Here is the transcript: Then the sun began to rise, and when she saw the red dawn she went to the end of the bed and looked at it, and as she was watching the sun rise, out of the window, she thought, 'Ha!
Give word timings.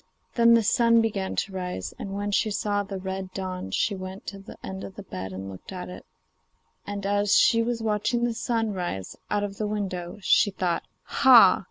Then 0.33 0.55
the 0.55 0.63
sun 0.63 0.99
began 0.99 1.35
to 1.35 1.51
rise, 1.51 1.93
and 1.99 2.15
when 2.15 2.31
she 2.31 2.49
saw 2.49 2.81
the 2.81 2.97
red 2.97 3.31
dawn 3.35 3.69
she 3.69 3.93
went 3.93 4.25
to 4.29 4.39
the 4.39 4.57
end 4.65 4.83
of 4.83 4.95
the 4.95 5.03
bed 5.03 5.31
and 5.31 5.47
looked 5.51 5.71
at 5.71 5.89
it, 5.89 6.07
and 6.87 7.05
as 7.05 7.37
she 7.37 7.61
was 7.61 7.83
watching 7.83 8.23
the 8.23 8.33
sun 8.33 8.73
rise, 8.73 9.15
out 9.29 9.43
of 9.43 9.57
the 9.57 9.67
window, 9.67 10.17
she 10.23 10.49
thought, 10.49 10.81
'Ha! 11.03 11.59